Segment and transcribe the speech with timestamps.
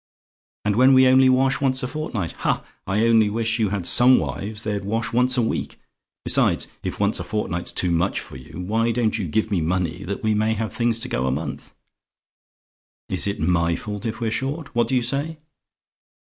[0.65, 2.31] "And when we only wash once a fortnight!
[2.39, 2.65] Ha!
[2.87, 5.79] I only wish you had some wives, they'd wash once a week!
[6.25, 10.03] Besides, if once a fortnight's too much for you, why don't you give me money
[10.05, 11.75] that we may have things to go a month?
[13.09, 14.73] Is it MY fault if we're short?
[14.73, 15.37] What do you say?